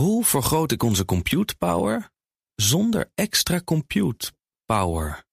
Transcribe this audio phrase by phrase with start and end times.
[0.00, 2.10] Hoe vergroot ik onze compute power
[2.54, 4.32] zonder extra compute
[4.64, 5.24] power?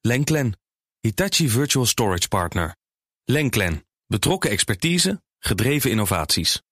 [0.00, 0.58] Lenklen,
[1.00, 2.76] Hitachi Virtual Storage Partner.
[3.24, 6.62] Lenklen, betrokken expertise, gedreven innovaties.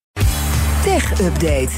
[0.83, 1.71] Tech Update.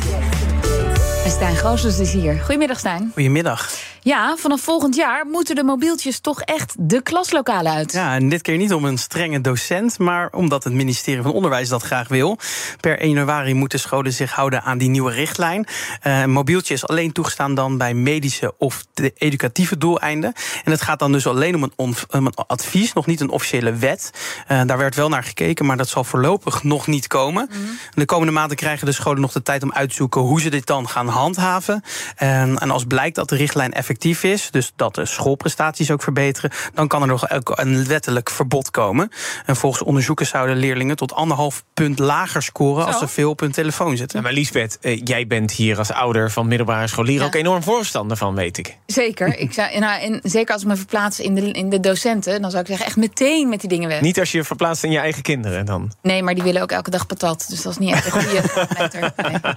[1.24, 2.40] En Stijn Goossens is hier.
[2.40, 3.10] Goedemiddag, Stijn.
[3.12, 3.70] Goedemiddag.
[4.06, 7.92] Ja, vanaf volgend jaar moeten de mobieltjes toch echt de klaslokalen uit.
[7.92, 11.68] Ja, en dit keer niet om een strenge docent, maar omdat het ministerie van Onderwijs
[11.68, 12.38] dat graag wil.
[12.80, 15.66] Per 1 januari moeten scholen zich houden aan die nieuwe richtlijn.
[16.06, 18.84] Uh, mobieltje is alleen toegestaan dan bij medische of
[19.14, 20.32] educatieve doeleinden.
[20.64, 24.10] En het gaat dan dus alleen om een, een advies, nog niet een officiële wet.
[24.48, 27.48] Uh, daar werd wel naar gekeken, maar dat zal voorlopig nog niet komen.
[27.50, 27.78] Mm -hmm.
[27.94, 30.48] De komende maanden krijgen de scholen nog de tijd om uit te zoeken hoe ze
[30.48, 31.82] dit dan gaan handhaven.
[32.16, 36.50] En, en als blijkt dat de richtlijn effectief is, dus dat de schoolprestaties ook verbeteren,
[36.74, 39.10] dan kan er nog een wettelijk verbod komen.
[39.46, 42.88] En volgens onderzoekers zouden leerlingen tot anderhalf punt lager scoren Zo.
[42.88, 44.18] als ze veel op hun telefoon zitten.
[44.18, 47.26] Ja, maar Liesbeth, uh, jij bent hier als ouder van middelbare scholieren ja.
[47.26, 48.76] ook enorm voorstander van, weet ik.
[48.86, 49.38] Zeker.
[49.38, 52.50] ik zou, nou, en zeker als ik me verplaats in de, in de docenten, dan
[52.50, 54.00] zou ik zeggen echt meteen met die dingen weg.
[54.00, 55.92] Niet als je verplaatst in je eigen kinderen dan?
[56.02, 57.46] Nee, maar die willen ook elke dag patat.
[57.48, 59.12] Dus dat is niet echt een goede parameter.
[59.16, 59.54] Nee.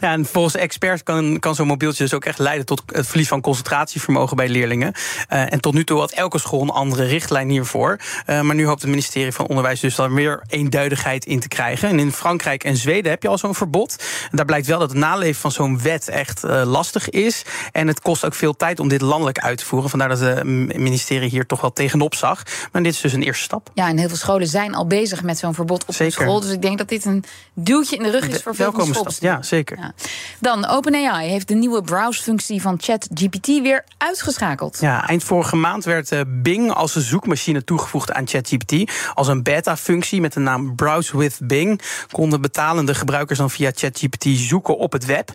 [0.00, 3.28] Ja, en volgens experts kan, kan zo'n mobieltje dus ook echt leiden tot het verlies
[3.28, 4.92] van concentratievermogen bij leerlingen.
[5.32, 7.98] Uh, en tot nu toe had elke school een andere richtlijn hiervoor.
[8.26, 11.88] Uh, maar nu hoopt het ministerie van Onderwijs dus daar meer eenduidigheid in te krijgen.
[11.88, 14.04] En in Frankrijk en Zweden heb je al zo'n verbod.
[14.30, 17.42] Daar blijkt wel dat het naleven van zo'n wet echt uh, lastig is.
[17.72, 19.90] En het kost ook veel tijd om dit landelijk uit te voeren.
[19.90, 22.42] Vandaar dat het ministerie hier toch wel tegenop zag.
[22.72, 23.70] Maar dit is dus een eerste stap.
[23.74, 26.40] Ja, en heel veel scholen zijn al bezig met zo'n verbod op de school.
[26.40, 29.12] Dus ik denk dat dit een duwtje in de rug is voor veel scholen.
[29.20, 29.78] Ja, zeker.
[29.78, 29.92] Ja.
[30.40, 34.78] Dan, OpenAI heeft de nieuwe browse-functie van ChatGPT GPT weer uitgeschakeld.
[34.80, 38.92] Ja, eind vorige maand werd uh, Bing als een zoekmachine toegevoegd aan ChatGPT.
[39.14, 44.24] Als een beta-functie met de naam Browse with Bing konden betalende gebruikers dan via ChatGPT
[44.28, 45.32] zoeken op het web.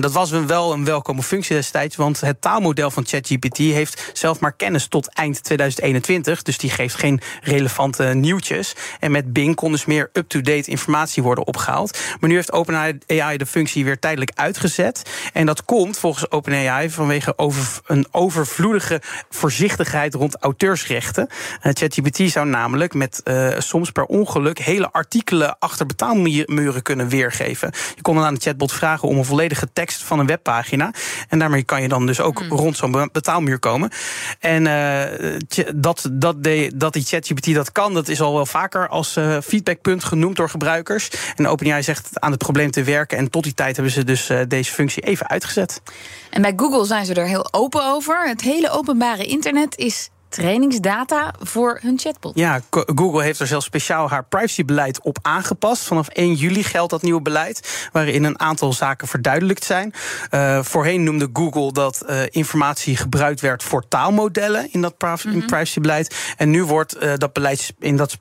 [0.00, 4.52] Dat was wel een welkome functie destijds, want het taalmodel van ChatGPT heeft zelf maar
[4.52, 6.42] kennis tot eind 2021.
[6.42, 8.74] Dus die geeft geen relevante nieuwtjes.
[9.00, 11.98] En met Bing kon dus meer up-to-date informatie worden opgehaald.
[12.20, 15.02] Maar nu heeft OpenAI de functie weer tijdelijk uitgezet.
[15.32, 21.28] En dat komt volgens OpenAI vanwege over, een overvloedige voorzichtigheid rond auteursrechten.
[21.30, 27.72] Uh, ChatGPT zou namelijk met uh, soms per ongeluk hele artikelen achter betaalmuren kunnen weergeven.
[27.94, 30.92] Je kon dan aan de chatbot vragen om een volledige tekst van een webpagina.
[31.28, 32.48] En daarmee kan je dan dus ook mm.
[32.48, 33.90] rond zo'n betaalmuur komen.
[34.38, 35.38] En uh,
[35.74, 40.04] dat, dat, de, dat die ChatGPT dat kan, dat is al wel vaker als feedbackpunt
[40.04, 41.10] genoemd door gebruikers.
[41.36, 43.18] En OpenAI zegt aan het probleem te werken.
[43.18, 45.82] En tot die tijd hebben ze dus deze functie even uitgezet.
[46.30, 48.28] En bij Google zijn ze er heel open over.
[48.28, 52.32] Het hele openbare internet is trainingsdata voor hun chatbot.
[52.34, 55.82] Ja, Google heeft er zelfs speciaal haar privacybeleid op aangepast.
[55.82, 59.92] Vanaf 1 juli geldt dat nieuwe beleid, waarin een aantal zaken verduidelijkt zijn.
[60.30, 65.46] Uh, voorheen noemde Google dat uh, informatie gebruikt werd voor taalmodellen in dat mm -hmm.
[65.46, 66.34] privacybeleid.
[66.36, 68.16] En nu wordt uh, dat beleid in dat,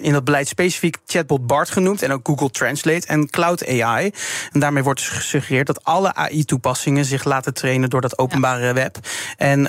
[0.00, 4.10] in dat beleid specifiek chatbot BART genoemd en ook Google Translate en Cloud AI.
[4.52, 8.72] En daarmee wordt dus gesuggereerd dat alle AI-toepassingen zich laten trainen door dat openbare ja.
[8.72, 8.98] web.
[9.36, 9.68] En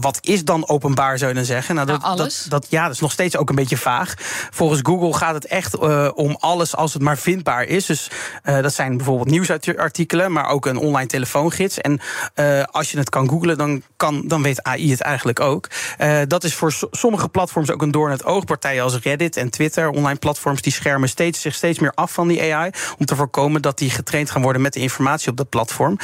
[0.00, 1.15] wat is dan openbaar?
[1.18, 1.74] Zou je dan zeggen.
[1.74, 2.16] Nou, dat, nou.
[2.16, 4.14] Dat, dat, ja, dat is nog steeds ook een beetje vaag.
[4.50, 7.86] Volgens Google gaat het echt uh, om alles als het maar vindbaar is.
[7.86, 8.10] Dus
[8.44, 11.80] uh, dat zijn bijvoorbeeld nieuwsartikelen, maar ook een online telefoongids.
[11.80, 12.00] En
[12.34, 15.68] uh, als je het kan googlen, dan, kan, dan weet AI het eigenlijk ook.
[16.26, 18.44] dat is voor sommige platforms ook een door in het oog.
[18.44, 22.28] Partijen als Reddit en Twitter, online platforms, die schermen steeds, zich steeds meer af van
[22.28, 22.70] die AI.
[22.98, 25.98] Om te voorkomen dat die getraind gaan worden met de informatie op dat platform.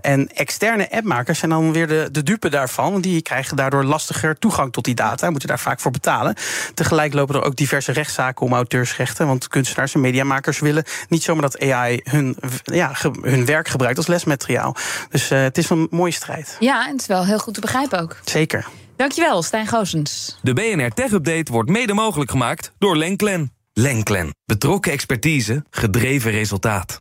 [0.00, 3.00] en externe appmakers zijn dan weer de, de dupe daarvan.
[3.00, 6.34] Die krijgen daardoor lastiger toegang tot die data en moeten daar vaak voor betalen.
[6.74, 9.26] Tegelijk lopen er ook diverse rechtszaken om auteursrechten.
[9.26, 14.06] Want kunstenaars en mediamakers willen niet zomaar dat AI hun, ja, hun werk gebruikt als
[14.06, 14.76] lesmateriaal.
[15.10, 16.56] Dus uh, het is een mooie strijd.
[16.60, 18.16] Ja, en het is wel heel goed te begrijpen ook.
[18.24, 18.66] Zeker.
[18.96, 20.38] Dankjewel, Stijn Goosens.
[20.42, 23.52] De BNR Tech Update wordt mede mogelijk gemaakt door Lenklen.
[23.72, 24.34] Lenklen.
[24.44, 26.98] Betrokken expertise, gedreven resultaat.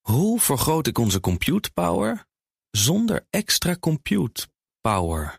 [0.00, 2.24] Hoe vergroot ik onze compute power
[2.70, 4.46] zonder extra compute
[4.80, 5.38] power?